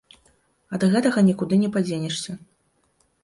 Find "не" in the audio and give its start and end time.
1.63-1.69